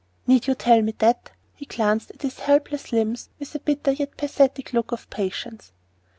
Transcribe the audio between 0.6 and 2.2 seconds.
me that?" And he glanced